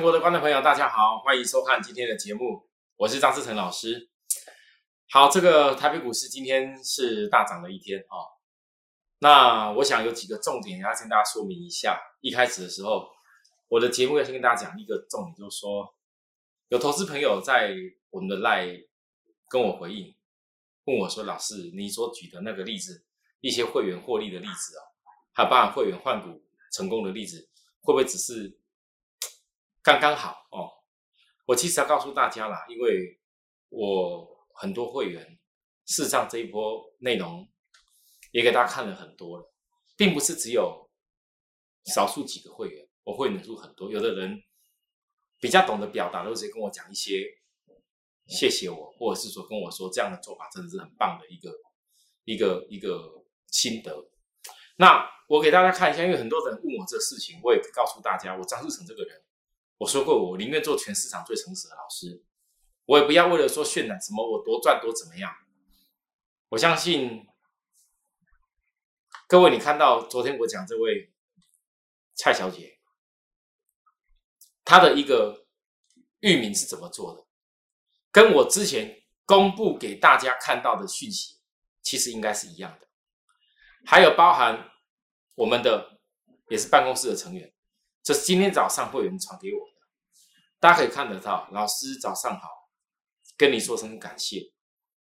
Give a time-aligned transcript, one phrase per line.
[0.00, 2.66] 全国的观众朋友，大家好，欢迎收看今天的节目，
[2.96, 4.08] 我是张志成老师。
[5.10, 8.16] 好，这个台北股市今天是大涨的一天啊。
[9.18, 12.00] 那我想有几个重点要跟大家说明一下。
[12.22, 13.10] 一开始的时候，
[13.68, 15.94] 我的节目要先跟大家讲一个重点，就是说
[16.68, 17.76] 有投资朋友在
[18.08, 18.68] 我们的赖
[19.50, 20.16] 跟我回应，
[20.84, 23.04] 问我说：“老师，你所举的那个例子，
[23.42, 24.80] 一些会员获利的例子啊，
[25.34, 26.42] 还有包含会员换股
[26.72, 27.50] 成功的例子，
[27.82, 28.58] 会不会只是
[29.82, 30.70] 刚刚好哦？”
[31.46, 33.20] 我其实要告诉大家啦，因为
[33.68, 35.38] 我很多会员，
[35.86, 37.48] 事实上这一波内容。
[38.32, 39.52] 也给大家看了很多了，
[39.96, 40.88] 并不是只有
[41.86, 43.90] 少数几个会员，我会人数很多。
[43.90, 44.40] 有的人
[45.40, 47.26] 比较懂得表达，都直接跟我讲一些
[48.28, 51.50] 谢谢我，或者是说跟我说这样的做法真的是很棒的一个
[52.24, 53.92] 一个一个心得。
[54.76, 59.20] 那我给大家看一下，因为很多人问我这事情，我也告诉大家，我张志成这个人，
[59.80, 62.22] 我说过我宁愿做全市场最诚实的老师，
[62.84, 65.32] 我也不要为了说渲染什么我多赚多怎么样。
[66.50, 67.26] 我相信。
[69.26, 71.12] 各位，你看到昨天我讲这位
[72.14, 72.80] 蔡小姐，
[74.64, 75.46] 她的一个
[76.18, 77.24] 域名是怎么做的？
[78.10, 81.38] 跟我之前公布给大家看到的讯息，
[81.80, 82.88] 其实应该是一样的。
[83.86, 84.68] 还有包含
[85.36, 86.00] 我们的
[86.48, 87.54] 也是办公室的成员，
[88.02, 89.74] 这是今天早上会员传给我的，
[90.58, 91.48] 大家可以看得到。
[91.52, 92.48] 老师早上好，
[93.36, 94.52] 跟你说声感谢，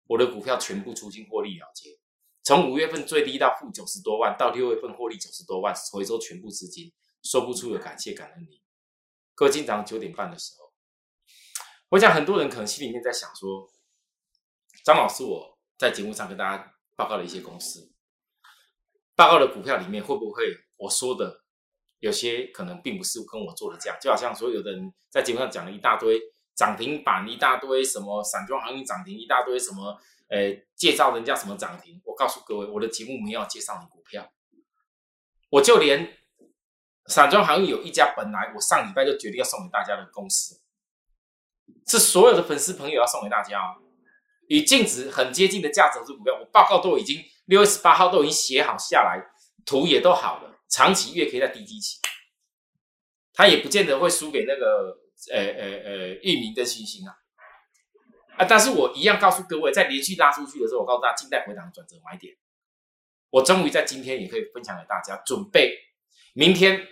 [0.07, 1.99] 我的股票全部出金获利了结。
[2.43, 8.61] 从五月份最低到负九十多万，到六月份获利九十多万，回收全部资金，说不出的感谢感恩你。
[9.35, 10.73] 各位，今早上九点半的时候，
[11.89, 13.69] 我想很多人可能心里面在想说，
[14.83, 17.93] 张老师我在节目上跟大家报告了一些公司，
[19.15, 20.45] 报告的股票里面会不会
[20.77, 21.43] 我说的
[21.99, 26.19] 有些可能并不是跟我做的这样，就好像所有的人在节目上讲了一大堆
[26.55, 29.99] 涨停板，一大堆什么散装航运涨停，一大堆什么。
[30.29, 32.01] 呃，介绍人家什么涨停？
[32.03, 34.29] 我告诉各位，我的节目没有介绍你股票，
[35.49, 36.17] 我就连
[37.05, 40.59] 散装行业有一家本来我上礼拜就决定要送给大家的公司，
[41.87, 43.79] 是所有的粉丝朋友要送给大家哦，
[44.49, 49.25] 与净值很接近的价值股票，我报告都已经六月十八号都已经写好下来，
[49.65, 51.99] 图也都好了，长期月可以在低基期，
[53.33, 54.97] 它也不见得会输给那个
[55.31, 57.15] 呃呃呃域名跟星星啊。
[58.37, 58.45] 啊！
[58.47, 62.35] 但是我一样告诉各位，在连续拉出去的时候，我告诉大家，静待回档转折买点。
[63.31, 65.75] 我终于在今天也可以分享给大家，准备
[66.33, 66.87] 明天，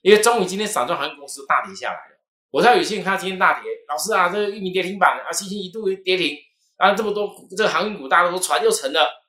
[0.00, 2.18] 因为终于今天散装航运公司大跌下来了。
[2.50, 6.34] 我知道有些人看今天大跌，老师啊，这个玉米跌停板啊，星星一度跌停
[6.76, 9.22] 啊，这么多这个航运股大家都船就沉了，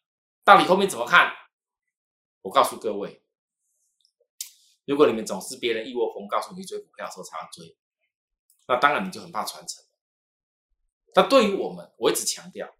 [0.45, 1.33] 到底后面怎么看？
[2.43, 3.21] 我告诉各位，
[4.87, 7.75] 如果你们总是别人一窝蜂告诉你追股票的时候才要追，
[8.67, 9.83] 那当然你就很怕传承。
[11.13, 12.73] 那对于我们，我一直强调，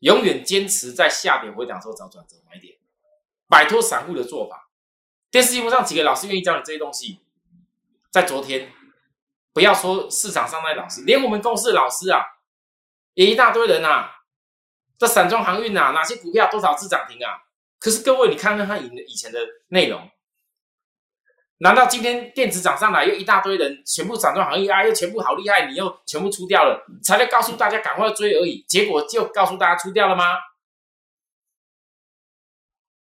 [0.00, 2.76] 永远坚持在下跌回档时候找转折买点，
[3.48, 4.68] 摆脱散户的做法。
[5.30, 7.20] 电视荧幕上几个老师愿意教你这些东西，
[8.10, 8.70] 在昨天，
[9.54, 12.20] 不要说市场上那些老师，连我们公司的老师啊，
[13.14, 14.10] 也一大堆人啊。
[14.98, 17.42] 这散装航运啊，哪些股票多少次涨停啊？
[17.78, 20.10] 可是各位，你看看他以以前的内容。
[21.64, 28.62] 难道今天电子涨上来，又一大堆人全部散装行业啊，又全部好厉害，你又全部出掉了，才来告诉大家赶快追而已？
[28.68, 30.24] 结果就告诉大家出掉了吗？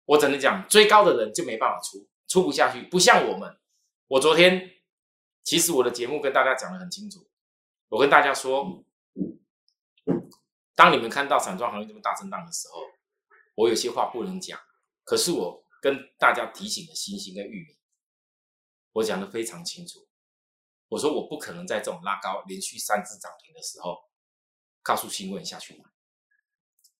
[0.06, 2.82] 我只能讲，追高的人就没办法出，出不下去。
[2.82, 3.56] 不像我们，
[4.08, 4.68] 我昨天
[5.44, 7.28] 其实我的节目跟大家讲的很清楚，
[7.90, 8.82] 我跟大家说，
[10.74, 12.80] 当你们看到散装行业这么大震荡的时候，
[13.54, 14.58] 我有些话不能讲，
[15.04, 17.77] 可是我跟大家提醒的星星跟玉米。
[18.98, 20.00] 我讲的非常清楚，
[20.88, 23.96] 我说我不可能在这种拉高连续三只涨停的时候，
[24.82, 25.84] 告诉新闻下去买。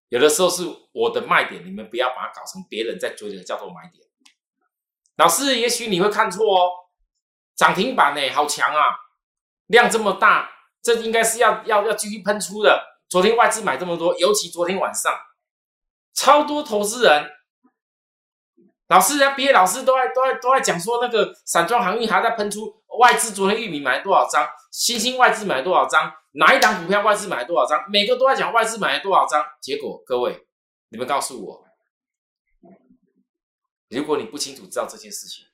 [0.08, 4.06] 有的时候是我的卖点，你们不要把它搞成别人在追的叫做买点。
[5.16, 6.70] 老师，也许你会看错哦，
[7.56, 8.82] 涨停板呢，好强啊，
[9.66, 10.48] 量这么大，
[10.80, 12.80] 这应该是要要要继续喷出的。
[13.08, 15.12] 昨天外资买这么多，尤其昨天晚上，
[16.14, 17.28] 超多投资人。
[18.88, 24.48] 老师，人家毕业老师都在都在都在讲说，那个散装航运还在喷出外资，昨天玉米买了多少张？
[24.70, 26.10] 新兴外资买了多少张？
[26.32, 27.84] 哪一档股票外资买了多少张？
[27.90, 29.44] 每个都在讲外资买了多少张。
[29.60, 30.46] 结果各位，
[30.88, 31.66] 你们告诉我，
[33.90, 35.44] 如果你不清楚知道这件事情，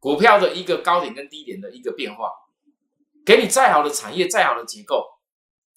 [0.00, 2.32] 股票的一个高点跟低点的一个变化，
[3.26, 5.04] 给你再好的产业、再好的结构，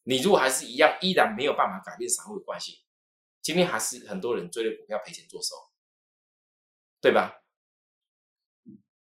[0.06, 2.80] 你如果还是一样，依然没有办法改变散户的关系，
[3.42, 5.54] 今天还是很多人追着股票赔钱做手。
[7.06, 7.40] 对吧？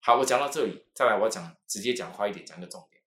[0.02, 3.02] 好，我讲到这里，再来我要讲，直接讲快一点，讲个重点。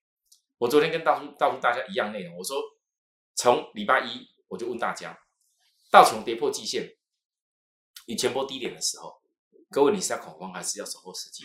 [0.56, 2.56] 我昨天跟告诉告诉大家一样内容，我说
[3.34, 5.20] 从礼拜一我就问大家，
[5.90, 6.96] 道琼跌破季线，
[8.06, 9.20] 与前波低点的时候，
[9.68, 11.44] 各位你是要恐慌还是要守候时机？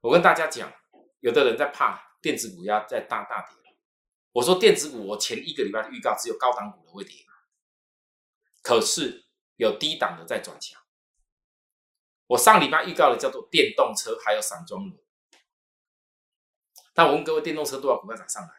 [0.00, 0.72] 我跟大家讲，
[1.18, 3.74] 有的人在怕电子股要在大大跌，
[4.30, 7.26] 我说电子股我前一个礼拜的预告只有高档股的会跌，
[8.62, 9.24] 可是
[9.56, 10.80] 有低档的在转强。
[12.28, 14.98] 我上礼拜预告的叫做电动车还有散装轮，
[16.94, 18.50] 但我问各位电动车多少股票涨上来？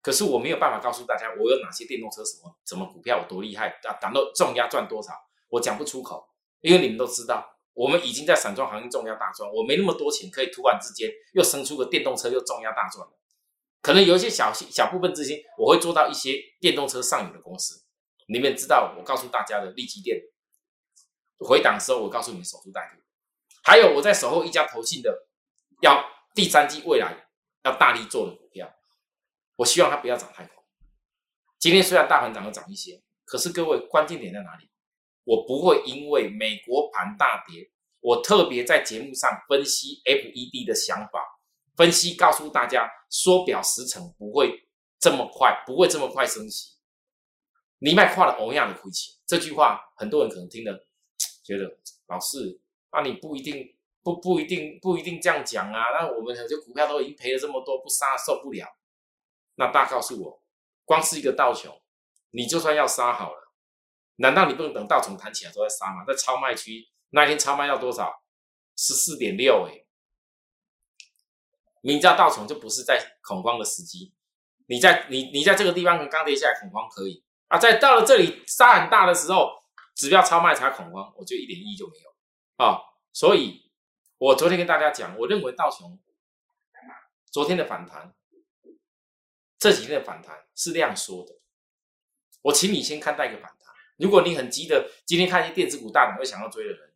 [0.00, 5.12] 可是我没有办法告诉大家我有哪些电动车什么什么股票有多厉害啊，达到重压赚多少，
[5.48, 6.26] 我讲不出口，
[6.60, 13.06] 因为你们都知道，我们已经在散装行业重压大赚，我没那么多钱可以突然之间又生出个电动车又重压大赚
[13.82, 17.84] 可能有一些小小部分资金，我会做到一些电动车上游的公司，
[18.28, 20.20] 你们知道我告诉大家的利基电
[21.38, 23.07] 回档的时候，我告诉你们守株待兔。
[23.68, 25.28] 还有我在守候一家投信的，
[25.82, 26.02] 要
[26.34, 27.28] 第三季未来
[27.64, 28.74] 要大力做的股票，
[29.56, 30.54] 我希望它不要涨太快。
[31.58, 34.70] 今天虽然大盘涨了涨一些，可是各位关键点在哪里？
[35.24, 37.70] 我不会因为美国盘大跌，
[38.00, 41.22] 我特别在节目上分析 FED 的想法，
[41.76, 44.66] 分析告诉大家，缩表时程不会
[44.98, 46.78] 这么快，不会这么快升息。
[47.80, 50.88] 你卖跨了欧亚的亏钱，这句话很多人可能听了
[51.44, 51.64] 觉得
[52.06, 52.62] 老是。
[52.92, 55.90] 那你不一定不不一定不一定这样讲啊！
[55.90, 58.66] 那我们很多股票都已经赔了这么多，不杀受不了。
[59.56, 60.42] 那大告诉我，
[60.84, 61.80] 光是一个道琼，
[62.30, 63.52] 你就算要杀好了，
[64.16, 66.04] 难道你不能等道琼弹起来之后再杀吗？
[66.06, 68.22] 在超卖区那一天超卖到多少？
[68.76, 69.84] 十四点六哎！
[71.82, 74.14] 你知道道琼就不是在恐慌的时机，
[74.66, 79.50] 你在你你在这个地方刚跌下来恐慌可以啊，在到了这里杀很大的时候，
[79.94, 82.07] 指标超卖才恐慌，我觉得一点意义就没有。
[82.58, 82.82] 啊，
[83.12, 83.70] 所以
[84.18, 85.98] 我昨天跟大家讲，我认为道琼
[87.30, 88.12] 昨天的反弹，
[89.58, 91.36] 这几天的反弹是量缩的。
[92.42, 93.74] 我请你先看待一个反弹。
[93.96, 96.94] 如果你很急的今天看一些电子股大涨会想要追的人，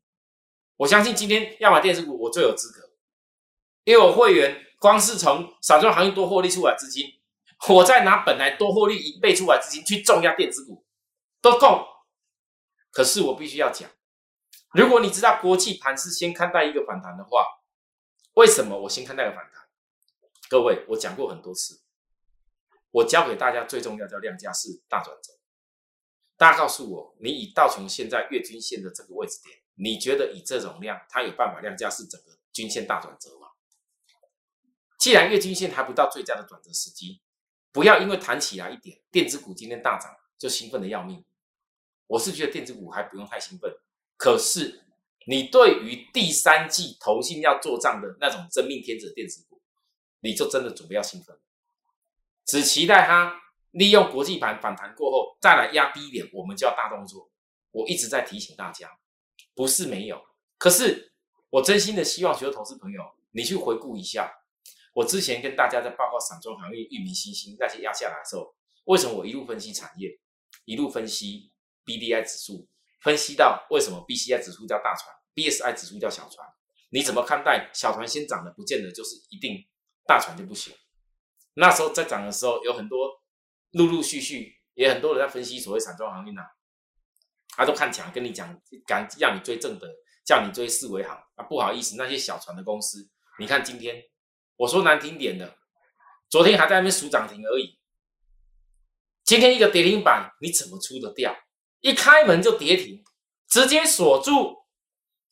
[0.79, 2.91] 我相信今天要买电子股，我最有资格，
[3.85, 7.21] 因为我会员光是从散装行业多获利出来资金，
[7.69, 10.85] 我再拿本来多获利一倍出来资金去重压电子股，
[11.41, 11.87] 都够。
[12.91, 13.89] 可是我必须要讲。
[14.73, 17.47] 如果你知道国际盘是先看待一个反弹的话，
[18.35, 19.69] 为什么我先看待个反弹？
[20.49, 21.83] 各位，我讲过很多次，
[22.91, 25.35] 我教给大家最重要叫量价是大转折。
[26.39, 33.49] 大家告诉我，你以道琼现在月均线的这个位置点，你觉得以这种量，它有办法量价是整个均线大转折吗？
[34.99, 37.21] 既然月均线还不到最佳的转折时机，
[37.73, 41.23] 不要因为弹起来一点，电子股今天大涨就兴奋的要命。
[42.07, 43.71] 我是觉得电子股还不用太兴奋。
[44.23, 44.85] 可是，
[45.27, 49.61] 你对于第三季投信要做账的那种真命天子电子股，
[50.21, 51.37] 你就真的准备要兴奋，
[52.45, 53.43] 只期待它
[53.73, 57.33] 利用国际盘反弹过后再来压低一点，我们就要大动作。
[57.73, 58.89] 我一直在提醒大家，
[59.57, 60.23] 不是没有，
[60.57, 61.13] 可是
[61.51, 63.03] 我真心的希望所有投资朋友，
[63.33, 64.33] 你去回顾一下，
[64.95, 68.55] 我之前跟大家在报告散装行业、域名、新兴那些压下来的时候，
[68.85, 70.17] 为什么我一路分析产业，
[70.65, 71.51] 一路分析
[71.85, 72.69] B D I 指数？
[73.03, 76.47] 分析到为什么 B C I 指数叫大船，B S I 指数叫小船？
[76.91, 79.67] 你怎么看待小船先涨的，不见得就是一定
[80.07, 80.75] 大船就不行。
[81.55, 83.23] 那时候在涨的时候，有很多
[83.73, 86.43] 陆陆续续也很多人在分析所谓散装航运呐，
[87.57, 89.89] 他都看强，跟你讲，敢让你追正的，
[90.25, 91.45] 叫你追四维行啊。
[91.45, 94.03] 不好意思，那些小船的公司，你看今天
[94.57, 95.57] 我说难听点的，
[96.29, 97.79] 昨天还在那边数涨停而已，
[99.25, 101.37] 今天一个跌停板，你怎么出得掉？
[101.83, 103.05] 一开门就跌停，
[103.49, 104.65] 直接锁住。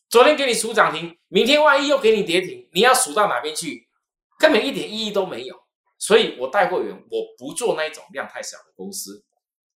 [0.08, 3.88] 昨天给你数涨停，明天万一又给你跌停，你要数到哪边去？
[4.36, 5.56] 根本一点意义都没有。
[5.96, 9.24] 所以我带会员，我不做那一种量太小的公司，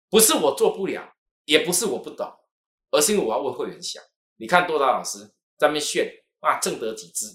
[0.09, 1.15] 不是我做不了，
[1.45, 2.33] 也不是我不懂，
[2.91, 4.03] 而是因为我要为会员想。
[4.37, 5.19] 你看多大老师
[5.59, 6.11] 在那边炫
[6.41, 7.27] 啊，正得几只，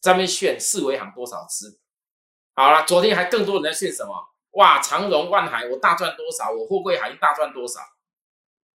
[0.00, 1.78] 在那边炫四维行多少只？
[2.54, 4.12] 好了，昨天还更多人在炫什么？
[4.52, 6.50] 哇，长荣、万海，我大赚多少？
[6.50, 7.78] 我货柜海运大赚多少？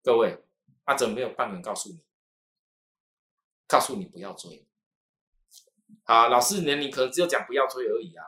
[0.03, 0.43] 各位，
[0.85, 2.03] 阿哲没有半个人告诉你，
[3.67, 4.67] 告诉你不要追。
[6.05, 8.25] 好，老师，你你可能只有讲不要追而已啊，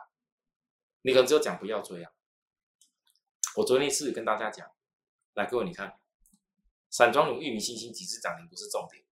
[1.01, 2.11] 你可能只有讲不要追啊。
[3.55, 4.71] 我昨天是跟大家讲，
[5.33, 5.99] 来，各位你看，
[6.91, 9.03] 散装龙、玉米、星星几次涨停不是重点，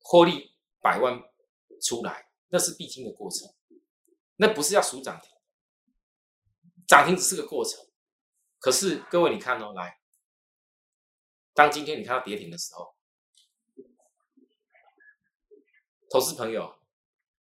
[0.00, 1.22] 获利百万
[1.80, 3.54] 出来那是必经的过程，
[4.36, 5.30] 那不是要数涨停，
[6.88, 7.78] 涨停只是个过程。
[8.58, 10.01] 可是各位你看哦，来。
[11.54, 12.94] 当今天你看到跌停的时候，
[16.10, 16.78] 投资朋友，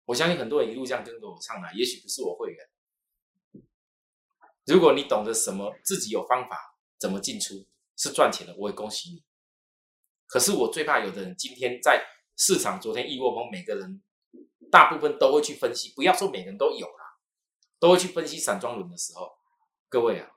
[0.05, 2.69] 我相信很多人一路这样跟着我上来，也许不是我会员。
[4.65, 9.23] 如果你懂得什么，自己有方法怎么进出是赚钱的，我也恭喜你。
[10.27, 12.05] 可是我最怕有的人今天在
[12.37, 14.01] 市场，昨天一窝蜂，每个人
[14.71, 17.17] 大部分都会去分析，不要说每个人都有啦，
[17.79, 19.37] 都会去分析散装轮的时候，
[19.89, 20.31] 各位啊，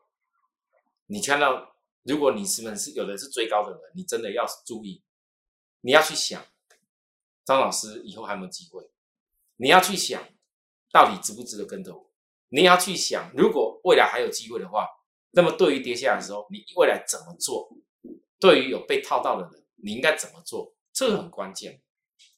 [1.07, 1.72] 你看到
[2.05, 5.03] 如果你是们是有的是追高的人，你真的要注意，
[5.83, 6.45] 你要去想
[7.45, 8.91] 张老师以后还有没有机会，
[9.57, 10.23] 你要去想
[10.93, 12.11] 到底值不值得跟着我。
[12.49, 14.87] 你要去想，如果未来还有机会的话，
[15.31, 17.71] 那么对于跌下来的时候，你未来怎么做？
[18.39, 20.75] 对于有被套到的人，你应该怎么做？
[20.93, 21.81] 这个很关键。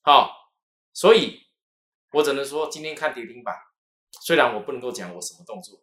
[0.03, 0.53] 好，
[0.93, 1.41] 所以
[2.13, 3.57] 我只能说，今天看跌停板，
[4.23, 5.83] 虽然我不能够讲我什么动作，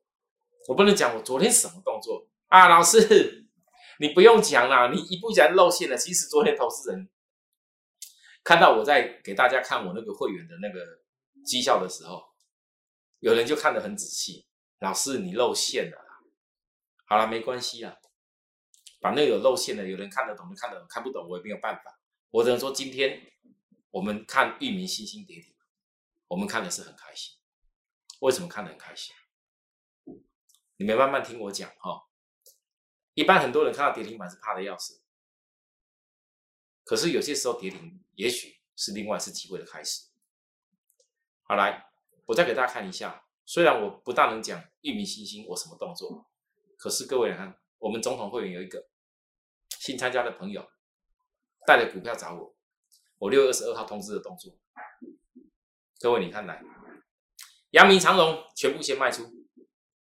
[0.69, 3.40] 我不能讲我昨天什么动作啊，老师，
[4.01, 5.95] 你不用讲啦，你一步讲露馅了。
[5.95, 7.07] 其实昨天投资人
[8.43, 11.03] 看到我在给大家看我那个会员的那个
[11.45, 12.23] 绩效的时候。
[13.19, 14.47] 有人就看得很仔细，
[14.79, 15.97] 老师你露馅了，
[17.05, 17.95] 好了没关系啦，
[18.99, 21.99] 反正有露馅的，有人看得懂的看得懂，看不懂我也没有办法。
[22.31, 23.21] 我只能说今天
[23.91, 25.53] 我们看域名星星点点，
[26.27, 27.37] 我们看的是很开心。
[28.21, 29.13] 为什么看得很开心？
[30.77, 32.07] 你们慢慢听我讲哈。
[33.13, 35.01] 一般很多人看到跌停板是怕的要死，
[36.83, 40.09] 可是有些时候跌停也许是另外是机会的开始。
[41.43, 41.87] 好来。
[42.27, 46.31] 我再给大家看一下，虽然我不大能讲域名星星我什么动作，
[46.77, 48.87] 可是各位看，我们总统会员有一个
[49.79, 50.71] 新参加的朋友
[51.67, 52.55] 带着股票找我，
[53.17, 54.57] 我六月二十二号通知的动作，
[55.99, 56.63] 各位你看来，
[57.71, 59.29] 阳明长荣全部先卖出，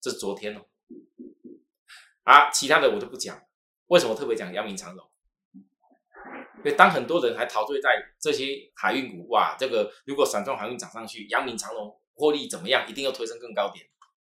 [0.01, 0.67] 这是昨天哦，
[2.27, 3.41] 啊，其他的我都不讲，
[3.87, 5.11] 为什么特别讲阳明长荣？
[6.59, 7.91] 因为当很多人还陶醉在
[8.21, 11.99] 这些海运股，哇，这个如果散装航运涨上去，阳明长荣。
[12.19, 12.89] 获利怎么样？
[12.89, 13.87] 一定要推升更高点。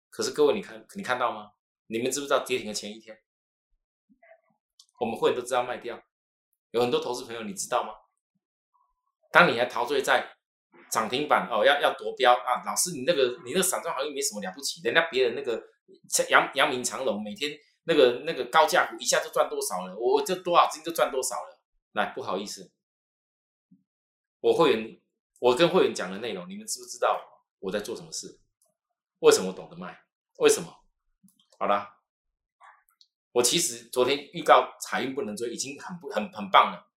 [0.09, 1.51] 可是各位，你看，你看到吗？
[1.87, 3.17] 你们知不知道跌停的前一天，
[4.99, 5.97] 我们会员都知道卖掉。
[6.71, 7.93] 有很多投资朋友，你知道吗？
[9.31, 10.35] 当你还陶醉在
[10.91, 15.63] 涨停板哦，要要夺标啊，老师，你那个你那个散装行业没什么了不起，人家别人那个
[16.27, 17.49] 阳阳明长隆每天
[17.89, 21.59] 那个那个高价股一下就赚多少了，我这多少金就赚多少了。
[21.93, 22.71] 来，不好意思，
[24.41, 25.01] 我会员
[25.39, 27.19] 我跟会员讲的内容，你们知不知道？
[27.57, 28.39] 我在做什么事？
[29.21, 30.05] 为什么懂得卖？
[30.37, 30.71] 为什么？
[31.57, 31.89] 好了，
[33.31, 36.91] 我其实昨天预告财运不能追，已经很不很很棒了。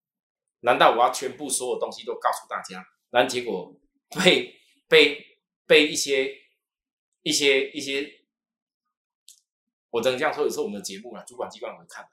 [0.60, 2.86] 难道我要全部所有东西都告诉大家？
[3.12, 3.74] 然后结果
[4.10, 5.26] 被被
[5.66, 6.36] 被一些
[7.22, 8.21] 一些一些，
[9.92, 12.10] 我只能这样说，有时候我们的节目啊，主管机关会看，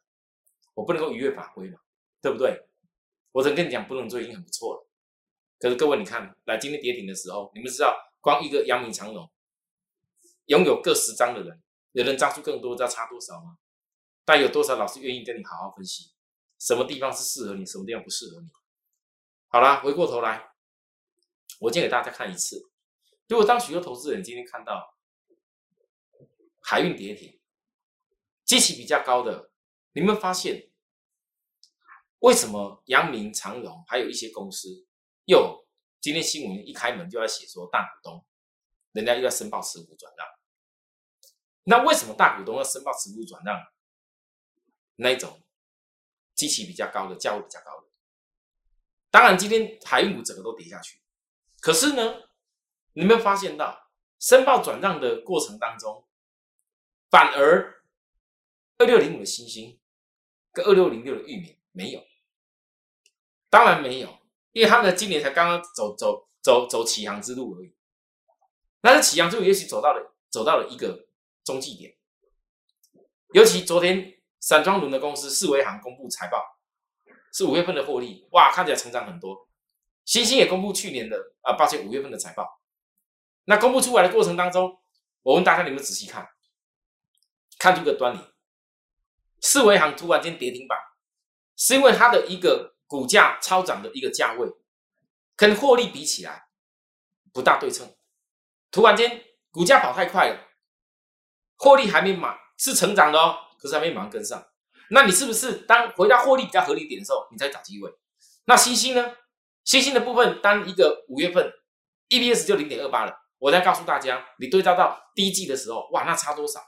[0.74, 1.78] 我不能够逾越法规嘛，
[2.20, 2.68] 对不对？
[3.32, 4.86] 我只能跟你讲，不能做已经很不错了。
[5.58, 7.96] 可是各位，你看，来今天跌停的时候，你们知道？
[8.20, 9.30] 光一个阳明长荣，
[10.46, 13.58] 拥有各十张的人，有人张数更多，知道差多少吗？
[14.24, 16.10] 但有多少老师愿意跟你好好分析，
[16.58, 18.48] 什么地方是适合你，什么地方不适合你？
[19.46, 20.50] 好啦，回过头来，
[21.60, 22.60] 我先给大家看一次。
[23.28, 24.96] 如果当许多投资人今天看到
[26.60, 27.37] 海运跌停，
[28.48, 29.50] 基期比较高的，
[29.92, 30.70] 你们发现
[32.20, 34.86] 为什么阳明长荣还有一些公司
[35.26, 35.68] 又？
[36.00, 38.24] 今天新闻一开门就要写说大股东，
[38.92, 40.26] 人家又要申报持股转让。
[41.64, 43.60] 那为什么大股东要申报持股转让？
[44.96, 45.42] 那一种
[46.34, 47.88] 机器比较高的，价位比较高的。
[49.10, 51.02] 当然，今天海运股整个都跌下去。
[51.60, 52.30] 可是呢，
[52.94, 56.08] 你没有发现到申报转让的过程当中，
[57.10, 57.77] 反而
[58.78, 59.78] 二六零五的星星
[60.52, 62.02] 跟二六零六的玉米没有，
[63.50, 64.18] 当然没有。
[64.52, 67.76] 因为他们今年才刚刚走走走走起航之路而已，
[68.80, 71.06] 但是起航之路也许走到了走到了一个
[71.44, 71.96] 中继点。
[73.34, 76.42] 尤其昨天散装轮的公司四维航公布财报，
[77.32, 79.48] 是五月份的获利，哇，看起来成长很多。
[80.04, 82.60] 星星也公布去年的啊，抱歉，五月份的财报。
[83.44, 84.80] 那公布出来的过程当中，
[85.22, 86.28] 我问大家，你们仔细看，
[87.58, 88.20] 看出个端倪。
[89.40, 90.78] 四维行突然间跌停板，
[91.56, 92.74] 是因为它的一个。
[92.88, 94.50] 股价超涨的一个价位，
[95.36, 96.48] 跟获利比起来
[97.34, 97.94] 不大对称。
[98.70, 100.40] 突然间股价跑太快了，
[101.58, 104.42] 获利还没满是成长的哦，可是还没马上跟上。
[104.88, 107.92] 那你是不是当回到获利比较合理点的时候，你再找机会？
[108.46, 109.14] 那星星呢？
[109.64, 111.52] 星星的部分，当一个五月份
[112.08, 116.58] EPS 就零点二八了，我再告诉大家，你对照到第一季的时候，哇，那差多少？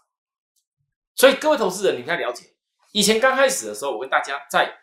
[1.16, 2.54] 所以各位投资人，你应该了解，
[2.92, 4.78] 以前刚开始的时候，我跟大家在。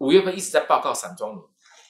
[0.00, 1.44] 五月份一直在报告散装轮，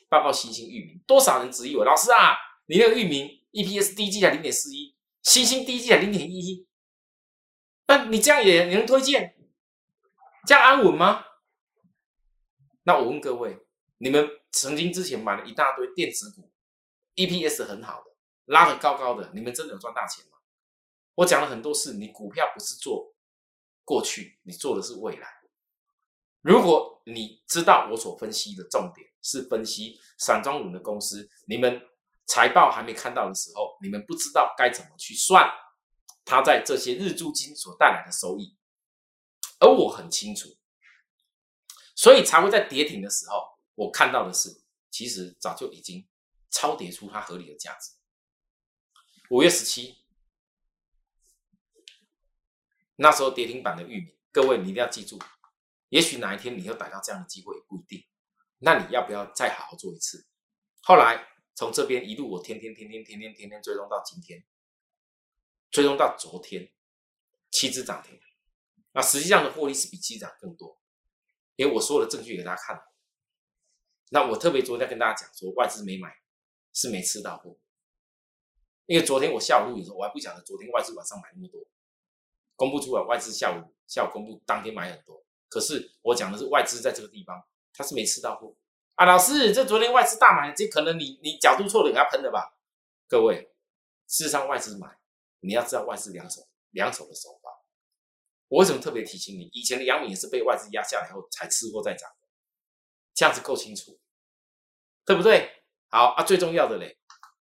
[0.09, 2.39] 报告新兴域名，多少人质疑我老师啊？
[2.65, 6.67] 你那个域名 EPS 第一季才零点四一，新兴第一季才零点一一，
[7.87, 9.37] 那你这样也你能推荐？
[10.47, 11.23] 这样安稳吗？
[12.85, 13.59] 那我问各位，
[13.99, 16.51] 你们曾经之前买了一大堆电子股
[17.17, 18.17] ，EPS 很好的，
[18.47, 20.39] 拉得高高的，你们真的有赚大钱吗？
[21.17, 23.15] 我讲了很多次，你股票不是做
[23.89, 25.27] 过去，你做的是未来。
[26.43, 31.81] 如果你知道我所分析的重点是分析散装轮的公司，你们
[32.27, 35.51] 财报还没看到的时候，你们不知道该怎么去算
[36.27, 38.59] 它在这些日租金所带来的收益，
[39.59, 40.51] 而我很清楚，
[41.97, 46.07] 所以才会在跌停的时候，我看到的是，其实早就已经
[46.51, 47.93] 超跌出它合理的价值。
[49.31, 49.97] 五月十七，
[53.01, 55.17] 那时候跌停板的玉米，各位你一定要记住。
[55.89, 58.05] 也许哪一天你又逮到这样的机会不一定，
[58.59, 60.27] 那你要不要再好好做一次？
[60.83, 64.45] 后来从这边一路我天天天天天天天天追踪到今天，
[65.71, 66.73] 追踪到昨天
[67.53, 68.21] 七只涨停，
[68.93, 70.81] 那实际上的获利是比七涨更多，
[71.55, 72.83] 因为我所有的证据给大家看。
[74.11, 76.17] 那我特别昨天跟大家讲说，外资没买
[76.73, 77.57] 是没吃到货，
[78.87, 81.61] 因为昨天我下午录影的时候，我还不晓得昨天外资晚上买那么多，
[82.59, 85.25] 公布出来外资下午下午公布当天买很多。
[85.49, 87.41] 可是我讲的是外资在这个地方，
[87.73, 88.53] 他是没吃到货
[88.97, 89.07] 啊！
[89.07, 92.59] 老师，这昨天外资大买，这可能你你角度错了，给他喷的吧？
[93.07, 93.55] 各位，
[94.09, 94.99] 事实上外资买，
[95.39, 97.49] 你要知道外资两手两手的手法。
[98.49, 99.49] 我为什么特别提醒你？
[99.53, 102.29] 以前的杨敏也是被外资压下来后才吃货再涨的，
[103.15, 103.99] 这样子够清楚，
[105.05, 105.63] 对不对？
[105.89, 106.99] 好啊，最重要的嘞，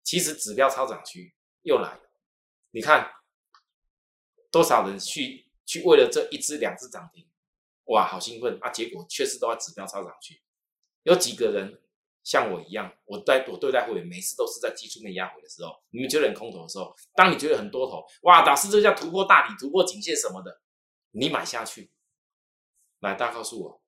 [0.03, 2.01] 其实指标超涨区又来了，
[2.71, 3.11] 你看
[4.51, 7.27] 多少人去去为了这一只两只涨停。
[7.85, 8.69] 哇，好兴奋啊！
[8.69, 10.41] 结果确实都要指标超上去。
[11.03, 11.81] 有几个人
[12.23, 20.61] 像我一样，我在我对待会员，每次都是在技术面压回的时候，你们觉得很空头的时候，当你觉得很多头，哇，老师这叫突破大底、突破颈线什么的，
[21.11, 21.91] 你买下去。
[22.99, 23.81] 来，大家告诉我，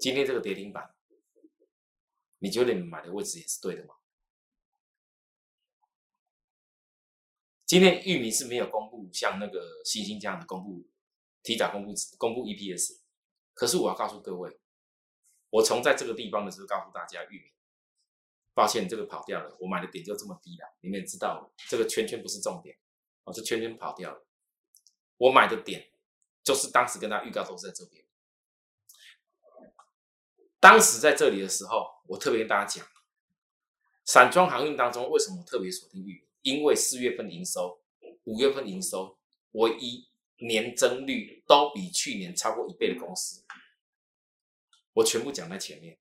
[0.00, 0.94] 今天这个跌停板，
[2.40, 3.94] 你觉得你买的位置也是对的吗？
[7.72, 10.86] 今天玉米是没有公布像那个星星这样的公布，
[11.42, 12.98] 提早公布公布 EPS，
[13.54, 14.60] 可是我要告诉各位，
[15.48, 17.46] 我从在这个地方的时候告诉大家，玉米，
[18.52, 22.76] 抱歉这个跑掉了，我买的点就这么低了，你们也知道这个圈圈不是重点，
[23.24, 24.26] 哦，这圈圈跑掉了，
[25.16, 25.92] 我买的点
[26.44, 28.04] 就是当时跟他预告都是在这边，
[30.60, 32.86] 当时在这里的时候，我特别跟大家讲，
[34.04, 36.28] 散装航运当中为什么特别锁定玉米？
[36.42, 37.80] 因为四月份营收、
[38.24, 39.18] 五月份营收
[39.52, 43.44] 唯一年增率都比去年超过一倍的公司，
[44.94, 45.98] 我全部讲在前面。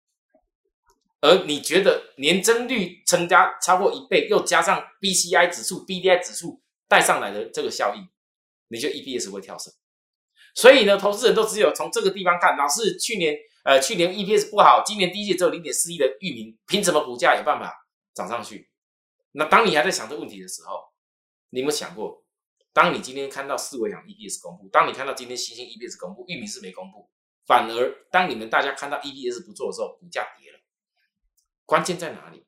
[1.19, 8.09] 而你觉得年增率增加超过一倍，又加上 BCI 指数、BDI 指数带上来的这个效应，
[8.69, 9.71] 你就 EPS 会跳升。
[10.55, 17.71] 所以呢，投资人都只有从这个地方看，老是去年呃去年 EPS 不好，今年第一季只有零点四亿的域名，凭什么股价有办法
[18.15, 18.70] 涨上去？
[19.33, 20.83] 那当你还在想这问题的时候，
[21.49, 22.23] 你有没有想过，
[22.73, 27.09] 当你今天看到四维阳 EPS 公布，当你看到今天新兴 EPS 公布，玉米是没公布，
[27.45, 30.59] 反而当你们大家看到 EPS 不做的时候，股价跌了。
[31.65, 32.45] 关键在哪里？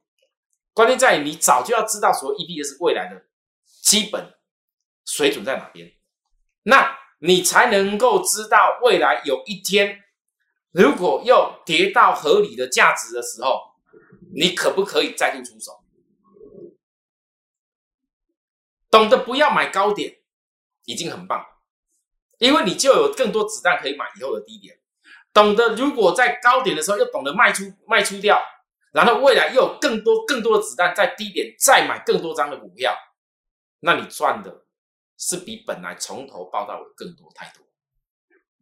[0.73, 3.25] 关键在于你早就要知道说 EPS 未来的
[3.81, 4.33] 基本
[5.05, 5.93] 水准在哪边，
[6.63, 10.03] 那你才能够知道未来有一天，
[10.71, 13.61] 如果又跌到合理的价值的时候，
[14.33, 15.82] 你可不可以再度出手？
[18.93, 20.19] 懂得不要买高点，
[20.85, 21.43] 已经很棒，
[22.37, 24.79] 因为你就有更多子弹可以买以后的低点。
[25.33, 28.39] 懂得如果在高点的时候又懂得卖出卖出掉，
[28.91, 32.95] 然后未来又有更多更多的子弹在低点再买更多张的股票，
[33.79, 34.67] 那你赚的
[35.17, 37.65] 是比本来从头报到尾更多太多。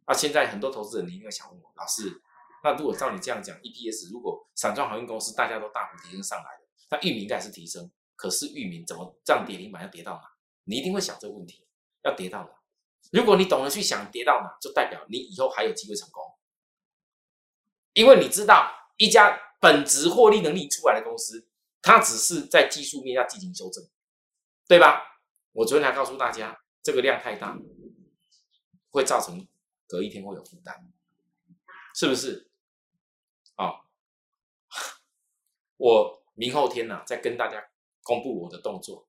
[0.06, 2.10] 那现在很多投资人你一定会想问我，老师，
[2.64, 7.90] 那如果照你这样讲，EPS 如果散装航运公司大家都大幅提升上来了，那玉米应该是提升。
[8.22, 10.22] 可是域名怎么这样跌停板要跌到哪？
[10.62, 11.66] 你一定会想这个问题，
[12.04, 12.50] 要跌到哪？
[13.10, 16.22] 如果你懂得去想跌到哪，就代表你以后还有机会成功。
[17.94, 21.48] 因为你知道一家本质获利能力出来的公司，
[21.82, 23.84] 它只是在技术面要进行修正，
[24.68, 25.02] 对吧？
[25.50, 27.58] 我昨天还告诉大家，这个量太大，
[28.90, 29.48] 会造成
[29.88, 30.88] 隔一天会有负担，
[31.96, 32.48] 是不是？
[33.56, 33.82] 啊，
[35.76, 37.66] 我明后天呢再跟大家。
[38.02, 39.08] 公布我的动作，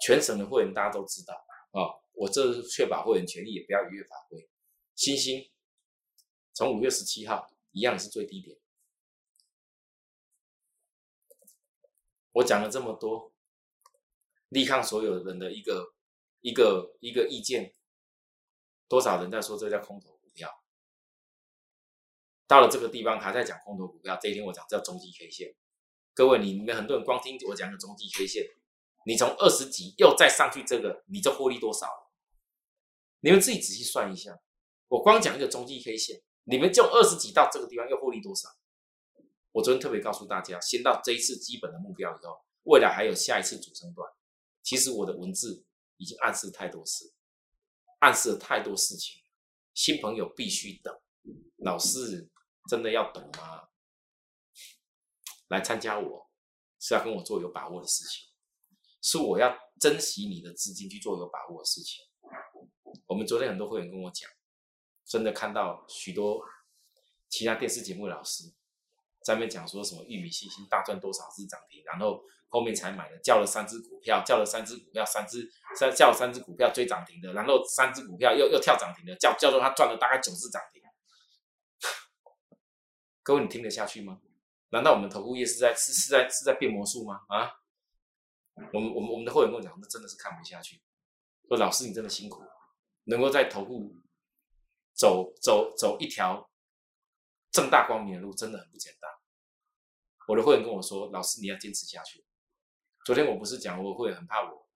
[0.00, 1.34] 全省的会员大家都知道
[1.72, 2.00] 啊。
[2.12, 4.48] 我这是确保会员权益也不要逾越法规。
[4.94, 5.50] 星星
[6.52, 8.56] 从五月十七号一样是最低点，
[12.30, 13.32] 我讲了这么多，
[14.48, 15.94] 力抗所有人的一个
[16.40, 17.74] 一个一个意见，
[18.86, 20.62] 多少人在说这叫空头股票？
[22.46, 25.56] 到了这个地方还在讲空头股票，这一天我讲叫中继 K 线。
[26.14, 28.46] 各位，你们很多人光听我讲的中继 K 线，
[29.04, 31.88] 你从二十几又再上去这个，你这获利多少？
[33.18, 34.38] 你们自己仔细算一下。
[34.86, 38.48] 我光讲一个中继 K 线，你们就二十几到这个地方又获利多少？
[39.50, 44.08] 我昨天特别告诉大家，先到这一次基本的目标以后，未来还有下一次主升段。
[44.62, 45.64] 其实我的文字
[45.96, 47.12] 已经暗示太多次，
[47.98, 49.20] 暗示了太多事情。
[49.74, 50.96] 新朋友必须等，
[51.56, 52.30] 老师
[52.68, 53.68] 真的要等吗？
[55.48, 56.30] 来参加我
[56.80, 58.28] 是要跟我做有把握的事情，
[59.00, 62.04] 是我要珍惜你的资金去做有把握的事情。
[63.06, 64.30] 我们昨天很多会员跟我讲，
[65.04, 66.42] 真的看到许多
[67.28, 68.44] 其他电视节目老师
[69.22, 80.82] 在那边讲说什么玉米信心大赚多少次涨停，然后后面才买的，叫了三只股票，叫了三只股票，三只三叫了三只股票追涨停的，然后三只股票又又跳涨停的，叫叫做他赚了大概九次涨停。
[83.22, 84.20] 各位，你听得下去吗？
[84.74, 87.20] 难道我们投顾业是在是是在是在变魔术吗？
[87.28, 87.48] 啊？
[88.72, 90.82] 我们我们我们的会员跟我讲，那真的是看不下去。
[91.46, 92.42] 说老师你真的辛苦，
[93.04, 93.94] 能够在投顾
[94.92, 96.50] 走走走一条
[97.52, 99.08] 正大光明的路，真的很不简单。
[100.26, 102.26] 我的会员跟我说，老师你要坚持下去。
[103.04, 104.68] 昨天我不是讲我会很怕我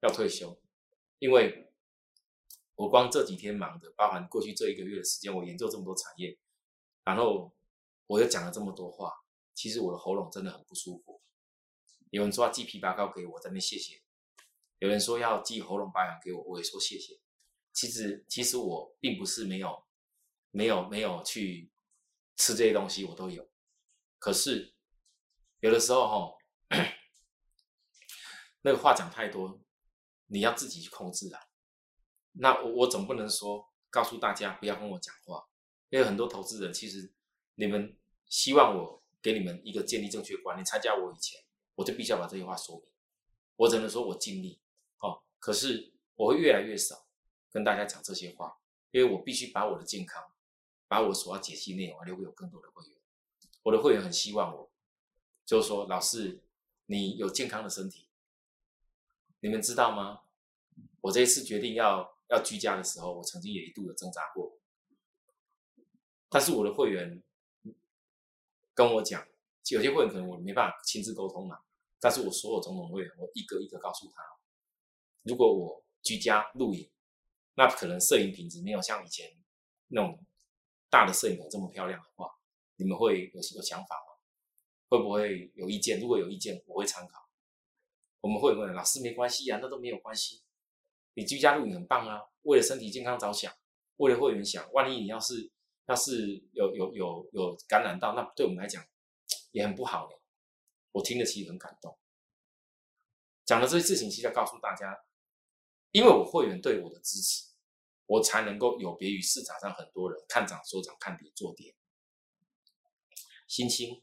[0.00, 0.60] 要退休，
[1.20, 1.72] 因为
[2.74, 6.36] 我光这几天忙的，包含过去这一个月的时间，我研究这么多产业，
[7.04, 7.54] 然后
[8.08, 9.14] 我又讲了这么多话。
[9.58, 11.20] 其实我的喉咙真的很不舒服。
[12.10, 13.96] 有人说要寄枇杷膏给我，在那边谢谢；
[14.78, 17.18] 有人说要寄喉咙保养给我，我也说谢谢。
[17.72, 19.84] 其实，其实我并不是没有、
[20.52, 21.72] 没有、没有去
[22.36, 23.50] 吃这些东西，我都有。
[24.20, 24.76] 可是
[25.58, 26.38] 有的时候哈，
[28.62, 29.60] 那个话讲太多，
[30.26, 31.40] 你要自己去控制啊。
[32.34, 35.48] 那我我总不能说告诉大家不要跟我讲话，
[35.88, 37.12] 因为很多投资人其实
[37.56, 39.02] 你们希望我。
[39.20, 40.64] 给你们一个建立正确观念。
[40.64, 41.40] 参加我以前，
[41.74, 42.84] 我就必须要把这些话说明。
[43.56, 44.60] 我只能说我尽力
[45.00, 47.06] 哦，可是我会越来越少
[47.50, 48.58] 跟大家讲这些话，
[48.92, 50.32] 因为我必须把我的健康，
[50.86, 52.96] 把我所要解析内容留给有更多的会员。
[53.64, 54.70] 我的会员很希望我，
[55.44, 56.40] 就是说，老师，
[56.86, 58.06] 你有健康的身体，
[59.40, 60.20] 你们知道吗？
[61.00, 64.56] 我这一次决定要要居家的时候，我曾经也一度有挣扎过，
[66.28, 67.22] 但是我的会员。
[68.78, 69.26] 跟我讲，
[69.70, 71.58] 有些会员可能我没办法亲自沟通嘛，
[71.98, 74.22] 但是我所有种种会员，我一个一个告诉他，
[75.22, 76.88] 如果我居家录影，
[77.56, 79.36] 那可能摄影品质没有像以前
[79.88, 80.24] 那种
[80.88, 82.30] 大的摄影棚这么漂亮的话，
[82.76, 84.22] 你们会有有想法吗？
[84.88, 85.98] 会不会有意见？
[85.98, 87.28] 如果有意见，我会参考。
[88.20, 90.44] 我们会问老师没关系啊，那都没有关系。
[91.14, 93.52] 你居家录影很棒啊，为了身体健康着想，
[93.96, 95.50] 为了会员想，万一你要是。
[95.88, 98.86] 要是有有有有感染到，那对我们来讲
[99.52, 100.18] 也很不好的。
[100.92, 101.98] 我听得其实很感动。
[103.46, 105.04] 讲的这些事情，其实要告诉大家，
[105.90, 107.54] 因为我会员对我的支持，
[108.04, 111.74] 我才能够有别于市场上很多人看涨说涨，看跌做跌。
[113.46, 114.02] 星星，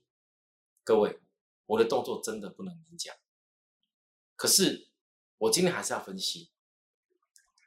[0.84, 1.20] 各位，
[1.68, 3.16] 我的动作真的不能明讲。
[4.36, 4.90] 可是
[5.38, 6.50] 我今天还是要分析，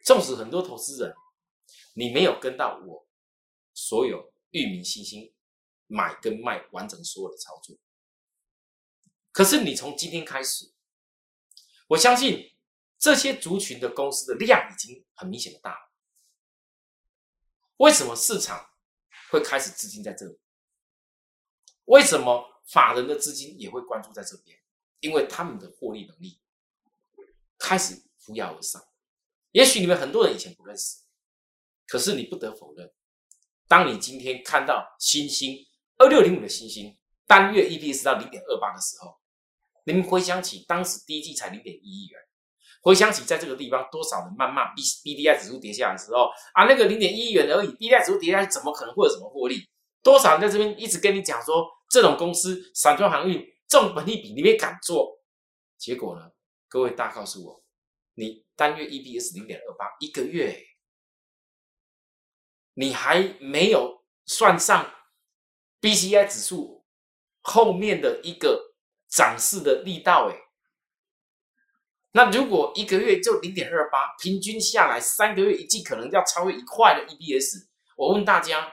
[0.04, 1.14] 纵使很多投资人，
[1.94, 3.07] 你没有跟到我。
[3.80, 5.32] 所有域名信心
[5.86, 7.78] 买跟卖完整所有的操作，
[9.30, 10.72] 可是你从今天开始，
[11.86, 12.56] 我相信
[12.98, 15.92] 这些族群的公司的量已经很明显的大了。
[17.76, 18.68] 为什么市场
[19.30, 20.40] 会开始资金在这里？
[21.84, 24.58] 为什么法人的资金也会关注在这边？
[24.98, 26.40] 因为他们的获利能力
[27.56, 28.84] 开始扶摇而上。
[29.52, 31.04] 也许你们很多人以前不认识，
[31.86, 32.92] 可是你不得否认。
[33.68, 35.54] 当你今天看到星星
[35.98, 39.14] 二六零五的星星单月 EPS 到零点二八的时候，
[39.84, 42.18] 你们回想起当时第一季才零点一亿元，
[42.80, 49.62] 回想起在这个地方多少人谩骂 B B D I 指数跌下来的时候啊，那个零点一亿元而已，B D I 指数跌下来怎么可能会有什么获利？
[50.02, 55.20] 多少人在这边一直跟你讲说这种公司散装航运这种本利比你也敢做？
[55.76, 56.30] 结果呢？
[56.68, 57.62] 各位大告诉我，
[58.14, 60.58] 你单月 EPS 零点二八一个月。
[62.78, 64.88] 你还没有算上
[65.80, 66.84] B C I 指数
[67.40, 68.76] 后面的一个
[69.08, 70.36] 涨势的力道，哎，
[72.12, 78.72] 那如果一个月就零点二八，平均下来三个月一季可能要超越一块的 E B S，我问大家，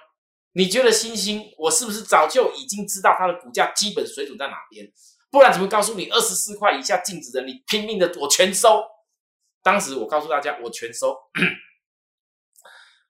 [0.52, 4.88] 你觉得星星我是不是早就已经知道它的股价基本水准在哪边？
[5.32, 8.84] 不然怎么告诉你二十四块以下净值的，你拼命的我全收。
[9.64, 11.14] 当时我告诉大家，我全收。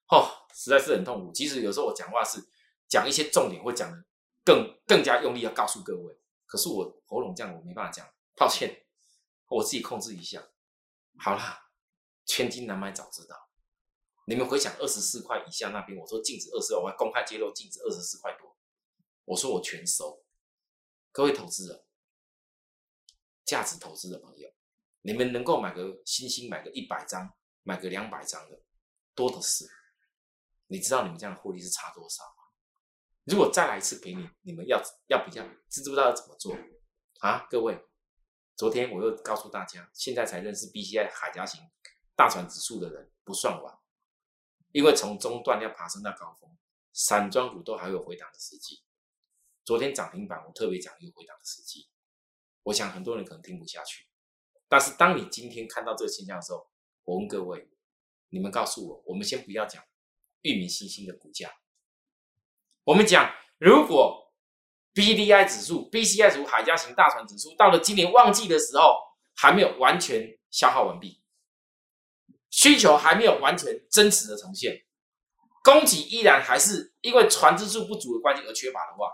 [0.08, 1.34] 哦，实在是很痛苦。
[1.34, 2.42] 其实有时候我讲话是
[2.88, 4.06] 讲一些重点，会讲的
[4.46, 6.18] 更更加用力，要告诉各位。
[6.46, 8.86] 可是我喉咙这样，我没办法讲，抱歉，
[9.50, 10.48] 我自己控制一下。
[11.18, 11.70] 好啦，
[12.26, 13.36] 千金难买早知道。
[14.28, 18.56] 你们回想二十四块以下那边，我说禁止二十二，我还公开揭露禁止二十四块多，
[19.26, 20.24] 我说我全收。
[21.12, 21.86] 各位投资人，
[23.44, 24.50] 价值投资的朋友，
[25.02, 28.62] 你们能够买个星星，买个一百张，买个两百张的，
[29.14, 29.66] 多的是。
[30.68, 32.44] 你知道你们这样的获利是差多少吗？
[33.24, 36.56] 如果再来一次给你，你们要要比较，知不知道要怎么做
[37.20, 37.48] 啊？
[37.50, 37.84] 各位，
[38.56, 41.62] 昨天我又告诉大家，现在才认识 B C I 海家型
[42.16, 43.78] 大船指数的人不算晚，
[44.72, 46.56] 因为从中段要爬升到高峰，
[46.94, 48.84] 散装股都还有回档的时机。
[49.64, 51.90] 昨天涨停板我特别讲一个回档的时机，
[52.64, 54.08] 我想很多人可能听不下去，
[54.68, 56.70] 但是当你今天看到这个现象的时候，
[57.04, 57.68] 我问各位，
[58.30, 59.84] 你们告诉我，我们先不要讲。
[60.46, 61.52] 域名新兴的股价，
[62.84, 64.32] 我们讲，如果
[64.94, 68.96] B D I 指数、B C I 指数、海家型大船指数到了今年旺季的时候，
[69.36, 71.20] 还没有完全消耗完毕，
[72.52, 74.86] 需求还没有完全真实的呈现，
[75.64, 79.12] 供给依然还是因为船只数不足的关系而缺乏的话，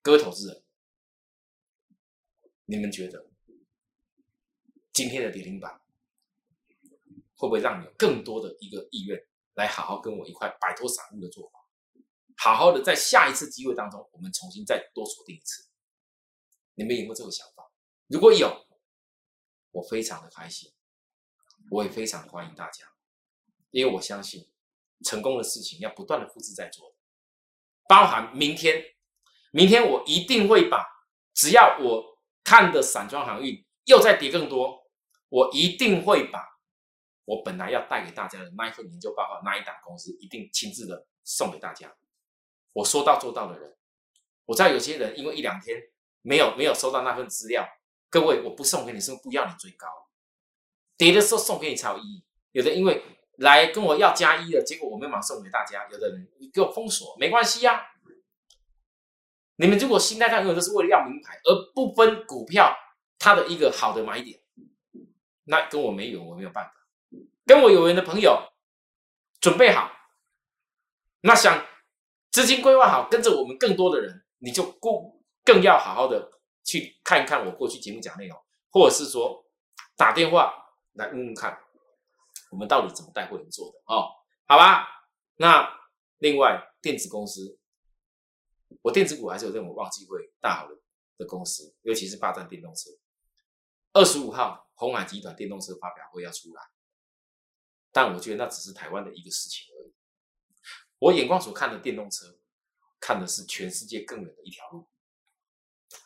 [0.00, 0.62] 各位投资人，
[2.66, 3.26] 你们觉得
[4.92, 5.82] 今天的跌停板
[7.34, 9.20] 会不会让你有更多的一个意愿？
[9.54, 11.58] 来好好跟我一块摆脱散户的做法，
[12.36, 15.68] 好好的在下一次机会当中，我们重新再多锁定一次。
[16.74, 17.70] 你们有没有这个想法？
[18.08, 18.66] 如果有，
[19.70, 20.72] 我非常的开心，
[21.70, 22.84] 我也非常的欢迎大家，
[23.70, 24.50] 因为我相信
[25.04, 26.96] 成功的事情要不断的复制在做，
[27.88, 28.82] 包含明天，
[29.52, 30.84] 明天我一定会把
[31.32, 34.90] 只要我看的散装航运又再跌更多，
[35.28, 36.53] 我一定会把。
[37.24, 41.94] 我本来要带给大家的那一份研究报告，那一档公司一定亲自的送给大家。
[42.72, 43.76] 我说到做到的人，
[44.44, 45.80] 我知道有些人因为一两天
[46.22, 47.66] 没有没有收到那份资料，
[48.10, 49.86] 各位我不送给你，是不要你追高？
[50.96, 52.24] 跌的时候送给你才有意义。
[52.52, 53.02] 有的因为
[53.38, 55.88] 来跟我要加一的结果，我没有马上送给大家。
[55.90, 57.86] 有的人你给我封锁，没关系呀。
[59.56, 62.76] 你们如果心态上永远都是为了要名牌，而不分股票
[63.18, 64.40] 它的一个好的买点，
[65.44, 66.72] 那跟我没有，我没有办法。
[67.46, 68.52] 跟我有缘的朋友，
[69.40, 69.90] 准备好，
[71.20, 71.66] 那想
[72.30, 74.92] 资金规划好，跟着我们更多的人，你就更
[75.44, 76.30] 更要好好的
[76.64, 78.38] 去看一看我过去节目讲内容，
[78.70, 79.44] 或者是说
[79.96, 80.54] 打电话
[80.94, 81.58] 来问问看，
[82.50, 84.08] 我们到底怎么带会员做的哦？
[84.46, 84.86] 好吧，
[85.36, 85.68] 那
[86.18, 87.58] 另外电子公司，
[88.82, 90.74] 我电子股还是有这种旺季会大好的
[91.18, 92.90] 的公司，尤其是霸占电动车，
[93.92, 96.62] 二十五号红海集团电动车发表会要出来。
[97.94, 99.94] 但我觉得那只是台湾的一个事情而已。
[100.98, 102.40] 我眼光所看的电动车，
[102.98, 104.88] 看的是全世界更远的一条路。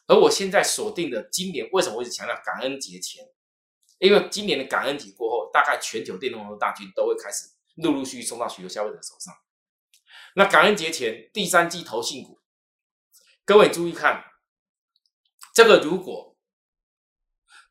[0.07, 3.25] 而我现在锁定的今年，为什么我一直强调感恩节前？
[4.01, 9.35] 因为今年的感恩节过后，大概全球电动车大军都会开始陆陆续续送到许多消费者手上。
[10.35, 12.39] 那感恩节前第三季投信股，
[13.47, 14.23] 各位注意看，
[15.55, 16.28] 这个如果。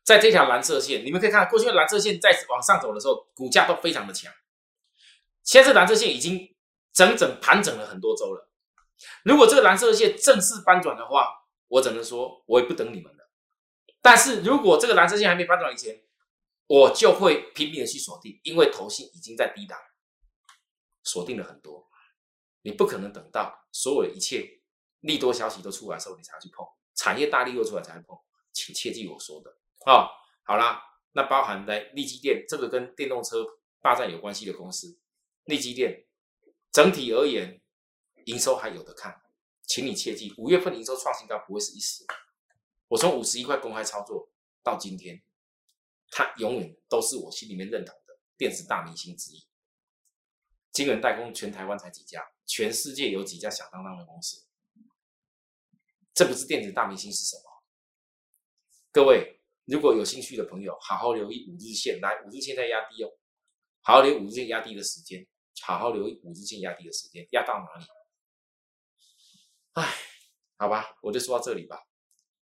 [0.08, 4.32] 在这条蓝色线，你们可以看到，过去的蓝色线在往上走的时候，股价都非常的强。
[5.42, 6.56] 现在这蓝色线已经
[6.94, 8.50] 整整盘整了很多周了。
[9.22, 11.28] 如果这个蓝色线正式翻转的话，
[11.66, 13.30] 我只能说，我也不等你们了。
[14.00, 16.02] 但是如果这个蓝色线还没翻转以前，
[16.68, 19.78] 我就会拼命的去锁定，因为头信已经在低档
[21.04, 21.86] 锁定了很多。
[22.62, 24.62] 你不可能等到所有的一切
[25.00, 28.18] 利多消息都出来的时候，你才去碰产业大利多出来才碰，
[28.54, 29.57] 请切记我说的。
[29.86, 30.10] 哦，
[30.44, 33.46] 好啦，那包含在利基电这个跟电动车
[33.80, 34.98] 霸占有关系的公司，
[35.44, 36.04] 利基电
[36.70, 37.60] 整体而言
[38.26, 39.22] 营收还有的看，
[39.62, 42.04] 请你切记，五月份营收创新高不会是一时。
[42.88, 44.30] 我从五十一块公开操作
[44.62, 45.22] 到今天，
[46.10, 49.46] 它永远都是我心里面认同的电子大明星之一。
[50.72, 54.44] 晶圆代工全台湾才几家，全世界有几家响当当的公司？
[56.12, 57.62] 这不是电子大明星是什么？
[58.92, 59.37] 各位。
[59.68, 63.10] 如果有兴趣的朋友，好好留意五日线，来五日线在压低哦，
[63.82, 65.26] 好好留意五日线压低的时间，
[65.60, 67.86] 好好留意五日线压低的时间，压到哪里？
[69.74, 69.94] 哎，
[70.56, 71.86] 好吧，我就说到这里吧。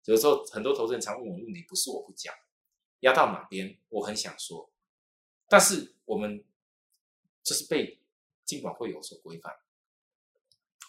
[0.05, 2.35] 有时候很多投资人常问我问题，不是我不讲，
[3.01, 4.71] 压到哪边，我很想说，
[5.49, 6.45] 但是我们
[7.43, 7.99] 就是被
[8.45, 9.55] 监管会有所规范，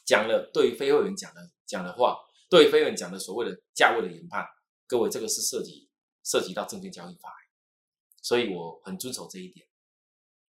[0.05, 4.45] 讲了对于非会员讲的讲的话，对非会员讲的所谓的价位的研判，
[4.85, 5.88] 各位这个是涉及
[6.29, 7.35] 涉及到证券交易法，
[8.21, 9.67] 所以我很遵守这一点。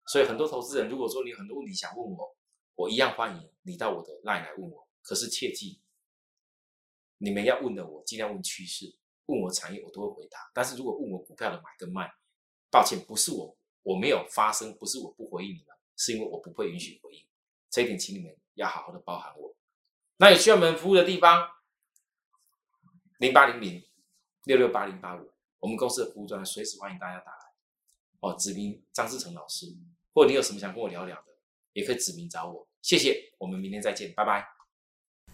[0.08, 2.36] 所以很多投资人，如果说你很多问题想问我，
[2.74, 4.88] 我一样欢迎你到我的 line 来问我。
[5.02, 5.80] 可是切记，
[7.18, 10.50] 你们要问的我尽量问趋势，问我产业我都会回答。
[10.52, 12.10] 但是如果问我股票的买跟卖，
[12.70, 17.24] 抱歉，不是我我没有发声，不是我不回应你们，是因为我不会允许回应。
[17.70, 19.54] 这一点，请你们要好好的包涵我。
[20.16, 21.48] 那有需要我们服务的地方，
[23.18, 23.86] 零八零零
[24.44, 27.38] 六六八零八五，我们公司的服务专随时欢迎大家打来。
[28.20, 29.66] 哦，指名张志成老师。
[30.14, 31.26] 或者你有什么想跟我聊聊的，
[31.74, 32.66] 也可以指名找我。
[32.82, 34.57] 谢谢，我们明天再见，拜拜。